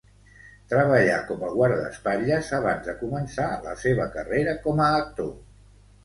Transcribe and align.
Treballà 0.69 1.17
com 1.25 1.41
a 1.47 1.49
guardaespatlles 1.57 2.49
abans 2.59 2.87
de 2.87 2.95
començar 3.01 3.45
la 3.65 3.75
seva 3.83 4.07
carrera 4.17 4.55
com 4.65 4.81
a 4.87 4.89
actor. 5.03 5.29